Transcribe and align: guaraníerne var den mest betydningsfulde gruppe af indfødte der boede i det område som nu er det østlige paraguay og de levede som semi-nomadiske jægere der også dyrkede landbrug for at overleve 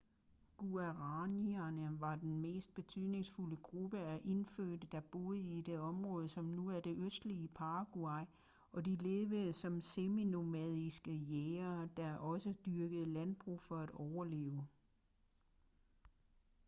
guaraníerne 0.57 1.99
var 1.99 2.15
den 2.15 2.37
mest 2.41 2.73
betydningsfulde 2.75 3.55
gruppe 3.63 3.99
af 3.99 4.21
indfødte 4.23 4.87
der 4.91 4.99
boede 5.11 5.39
i 5.57 5.61
det 5.61 5.79
område 5.79 6.27
som 6.29 6.45
nu 6.45 6.69
er 6.69 6.79
det 6.79 6.97
østlige 6.97 7.47
paraguay 7.47 8.23
og 8.71 8.85
de 8.85 8.95
levede 8.95 9.53
som 9.53 9.81
semi-nomadiske 9.81 11.11
jægere 11.13 11.89
der 11.97 12.15
også 12.15 12.53
dyrkede 12.65 13.05
landbrug 13.13 13.61
for 13.61 13.77
at 13.77 13.91
overleve 13.93 14.67